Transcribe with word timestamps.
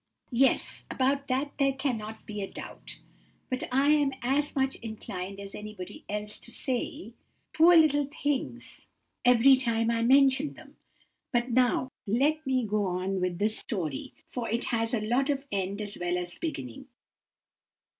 "Yes, 0.33 0.83
about 0.89 1.27
that 1.27 1.51
there 1.59 1.73
cannot 1.73 2.25
be 2.25 2.41
a 2.41 2.49
doubt, 2.51 2.97
and 3.51 3.63
I 3.71 3.89
am 3.91 4.13
as 4.23 4.55
much 4.55 4.77
inclined 4.77 5.39
as 5.39 5.53
anybody 5.53 6.05
else 6.09 6.39
to 6.39 6.51
say, 6.51 7.13
'Poor 7.53 7.75
little 7.75 8.07
things' 8.07 8.81
every 9.23 9.55
time 9.55 9.91
I 9.91 10.01
mention 10.01 10.53
them. 10.55 10.75
But 11.31 11.51
now 11.51 11.91
let 12.07 12.43
me 12.47 12.65
go 12.65 12.85
on 12.87 13.21
with 13.21 13.37
the 13.37 13.47
story, 13.49 14.15
for 14.27 14.49
it 14.49 14.65
has 14.73 14.95
a 14.95 15.07
sort 15.07 15.29
of 15.29 15.45
end 15.51 15.83
as 15.83 15.99
well 16.01 16.17
as 16.17 16.35
beginning. 16.35 16.87